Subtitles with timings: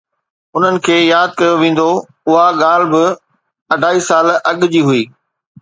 [0.55, 1.89] انهن کي ياد ڪيو ويندو!
[2.29, 3.05] اها ڳالهه ٻه
[3.73, 5.03] اڍائي سال اڳ جي هئي.